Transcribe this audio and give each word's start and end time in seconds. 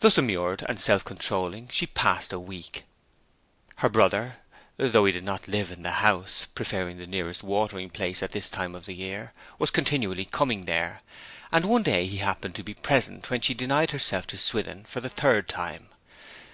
Thus 0.00 0.18
immured 0.18 0.62
and 0.68 0.78
self 0.78 1.02
controlling 1.02 1.68
she 1.68 1.86
passed 1.86 2.30
a 2.30 2.38
week. 2.38 2.84
Her 3.76 3.88
brother, 3.88 4.36
though 4.76 5.06
he 5.06 5.12
did 5.12 5.24
not 5.24 5.48
live 5.48 5.72
in 5.72 5.82
the 5.82 6.04
house 6.04 6.46
(preferring 6.54 6.98
the 6.98 7.06
nearest 7.06 7.42
watering 7.42 7.88
place 7.88 8.22
at 8.22 8.32
this 8.32 8.50
time 8.50 8.74
of 8.74 8.84
the 8.84 8.92
year), 8.92 9.32
was 9.58 9.70
continually 9.70 10.26
coming 10.26 10.66
there; 10.66 11.00
and 11.50 11.64
one 11.64 11.84
day 11.84 12.04
he 12.04 12.18
happened 12.18 12.54
to 12.56 12.62
be 12.62 12.74
present 12.74 13.30
when 13.30 13.40
she 13.40 13.54
denied 13.54 13.92
herself 13.92 14.26
to 14.26 14.36
Swithin 14.36 14.84
for 14.84 15.00
the 15.00 15.08
third 15.08 15.48
time. 15.48 15.88